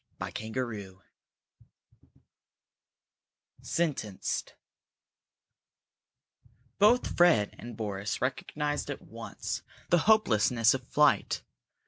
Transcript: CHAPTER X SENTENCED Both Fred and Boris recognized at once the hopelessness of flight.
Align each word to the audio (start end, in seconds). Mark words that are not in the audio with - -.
CHAPTER 0.19 0.73
X 0.83 0.93
SENTENCED 3.61 4.53
Both 6.79 7.15
Fred 7.15 7.55
and 7.59 7.77
Boris 7.77 8.19
recognized 8.19 8.89
at 8.89 9.03
once 9.03 9.61
the 9.91 9.99
hopelessness 10.09 10.73
of 10.73 10.87
flight. 10.87 11.43